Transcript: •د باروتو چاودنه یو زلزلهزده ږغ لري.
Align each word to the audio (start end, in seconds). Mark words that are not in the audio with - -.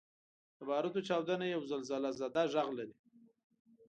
•د 0.57 0.59
باروتو 0.69 1.05
چاودنه 1.07 1.45
یو 1.55 1.61
زلزلهزده 1.71 2.43
ږغ 2.51 2.67
لري. 2.79 2.95